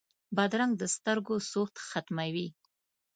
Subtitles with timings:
[0.35, 2.47] بادرنګ د سترګو سوخت ختموي.